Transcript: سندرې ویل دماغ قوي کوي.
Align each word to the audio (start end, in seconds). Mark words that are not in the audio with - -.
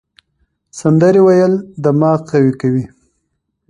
سندرې 0.79 1.21
ویل 1.25 1.53
دماغ 1.83 2.19
قوي 2.29 2.53
کوي. 2.61 2.85